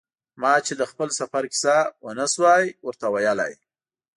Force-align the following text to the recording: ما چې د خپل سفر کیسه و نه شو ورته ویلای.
ما 0.41 0.53
چې 0.65 0.73
د 0.77 0.83
خپل 0.91 1.09
سفر 1.19 1.43
کیسه 1.51 1.75
و 2.03 2.07
نه 2.19 2.25
شو 2.31 2.41
ورته 2.87 3.05
ویلای. 3.13 3.53